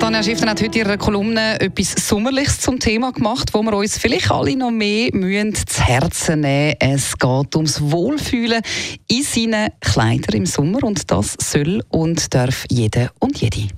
[0.00, 3.98] Tanja Schiffner hat heute in ihrer Kolumne etwas Sommerliches zum Thema gemacht, wo wir uns
[3.98, 6.74] vielleicht alle noch mehr mühen zu Herzen nehmen.
[6.80, 8.62] Es geht ums Wohlfühlen
[9.08, 13.68] in seinen Kleidern im Sommer und das soll und darf jeder und jede.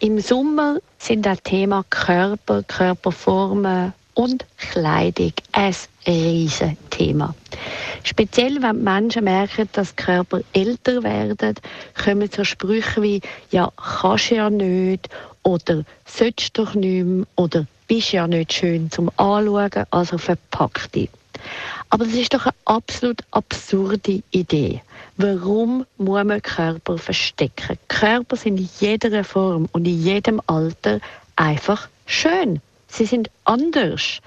[0.00, 5.74] Im Sommer sind das Thema Körper, Körperformen und Kleidung ein
[6.06, 7.34] riesiges Thema.
[8.04, 11.56] Speziell, wenn die Menschen merken, dass die Körper älter werden,
[12.02, 15.10] kommen so Sprüche wie «Ja, kannst ja nicht»
[15.48, 21.08] oder «Sollst doch nicht mehr» oder «Bist ja nicht schön zum Anschauen», also verpackt dich.
[21.88, 24.82] Aber das ist doch eine absolut absurde Idee.
[25.16, 27.78] Warum muss man Körper verstecken?
[27.88, 31.00] Körper sind in jeder Form und in jedem Alter
[31.36, 32.60] einfach schön.
[32.88, 34.20] Sie sind anders.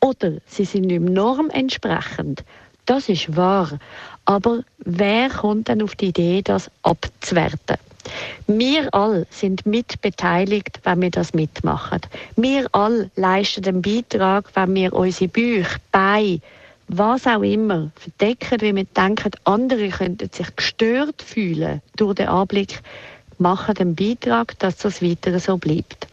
[0.00, 2.44] Oder sie sind nicht Norm entsprechend.
[2.84, 3.78] Das ist wahr.
[4.26, 7.78] Aber wer kommt dann auf die Idee, das abzuwerten?
[8.46, 12.00] Wir alle sind mitbeteiligt, wenn wir das mitmachen.
[12.36, 16.40] Wir alle leisten einen Beitrag, wenn wir unsere Bücher, Beine,
[16.88, 22.80] was auch immer verdecken, wie wir denken, andere könnten sich gestört fühlen durch den Anblick,
[23.38, 26.06] machen einen Beitrag, dass das weiter so bleibt.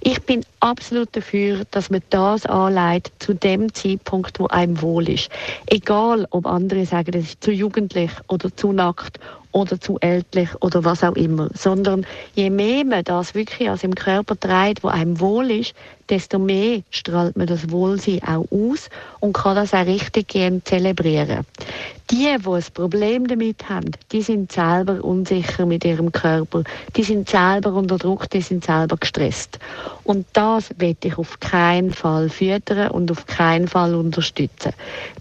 [0.00, 5.30] Ich bin absolut dafür, dass man das anleitet zu dem Zeitpunkt, wo einem wohl ist.
[5.66, 9.18] Egal, ob andere sagen, das ist zu jugendlich oder zu nackt
[9.56, 11.48] oder zu ältlich oder was auch immer.
[11.54, 12.04] Sondern
[12.34, 15.74] je mehr man das wirklich aus dem Körper trägt, wo einem wohl ist,
[16.10, 18.90] desto mehr strahlt man das Wohlsein auch aus
[19.20, 21.46] und kann das auch richtig gern zelebrieren.
[22.10, 26.62] Die, die ein Problem damit haben, die sind selber unsicher mit ihrem Körper,
[26.94, 29.58] die sind selber unter Druck, die sind selber gestresst.
[30.04, 34.72] Und das will ich auf keinen Fall füttern und auf keinen Fall unterstützen.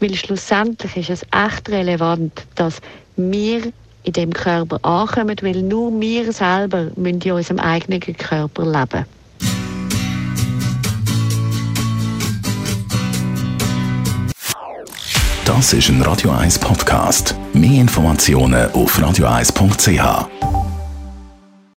[0.01, 2.81] Weil schlussendlich ist es echt relevant, dass
[3.15, 3.71] wir
[4.05, 9.05] in dem Körper ankommen, weil nur wir selber müssen in unserem eigenen Körper leben.
[15.45, 17.35] Das ist ein Radio 1 Podcast.
[17.53, 20.44] Mehr Informationen auf radio1.ch.